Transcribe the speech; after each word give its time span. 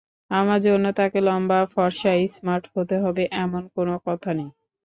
আমার 0.31 0.59
জন্য 0.61 0.85
তাকে 0.99 1.19
লম্বা, 1.27 1.59
ফরসা, 1.73 2.13
স্মার্ট 2.35 2.63
হতে 2.73 2.95
হবে—এমন 3.03 3.63
কোনো 3.75 3.93
কথা 4.07 4.31
নেই। 4.37 4.49